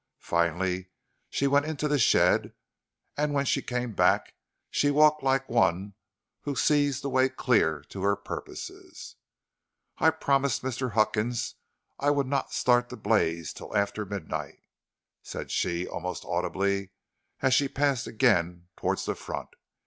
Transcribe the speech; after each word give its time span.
Finally, 0.17 0.89
she 1.29 1.45
went 1.45 1.63
into 1.67 1.87
the 1.87 1.99
shed, 1.99 2.55
and 3.15 3.35
when 3.35 3.45
she 3.45 3.61
came 3.61 3.91
back 3.93 4.33
she 4.71 4.89
walked 4.89 5.21
like 5.21 5.47
one 5.47 5.93
who 6.41 6.55
sees 6.55 7.01
the 7.01 7.07
way 7.07 7.29
clear 7.29 7.81
to 7.81 8.01
her 8.01 8.15
purposes. 8.15 9.17
"I 9.99 10.09
promised 10.09 10.63
Mr. 10.63 10.93
Huckins 10.93 11.53
I 11.99 12.09
would 12.09 12.25
not 12.25 12.51
start 12.51 12.89
the 12.89 12.97
blaze 12.97 13.53
till 13.53 13.77
after 13.77 14.03
midnight," 14.03 14.63
said 15.21 15.51
she 15.51 15.87
almost 15.87 16.25
audibly, 16.25 16.89
as 17.43 17.53
she 17.53 17.67
passed 17.67 18.07
again 18.07 18.69
towards 18.77 19.05
the 19.05 19.13
front. 19.13 19.49